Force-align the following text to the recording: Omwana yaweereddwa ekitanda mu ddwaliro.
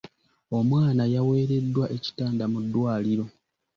Omwana 0.57 1.03
yaweereddwa 1.13 1.85
ekitanda 1.95 2.45
mu 2.51 2.59
ddwaliro. 2.63 3.25